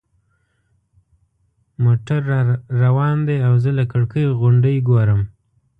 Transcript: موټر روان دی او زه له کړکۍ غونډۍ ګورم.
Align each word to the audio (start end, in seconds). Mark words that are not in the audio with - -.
موټر 1.83 2.21
روان 2.83 3.15
دی 3.27 3.37
او 3.47 3.53
زه 3.63 3.71
له 3.79 3.83
کړکۍ 3.91 4.23
غونډۍ 4.39 4.75
ګورم. 4.89 5.21